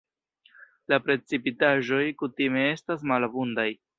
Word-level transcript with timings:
La 0.93 0.97
precipitaĵoj 1.09 2.01
kutime 2.23 2.65
estas 2.79 3.07
malabundaj. 3.15 3.71